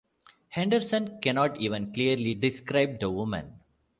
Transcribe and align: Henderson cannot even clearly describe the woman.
Henderson 0.49 1.19
cannot 1.21 1.59
even 1.61 1.93
clearly 1.93 2.33
describe 2.33 2.99
the 2.99 3.11
woman. 3.11 3.59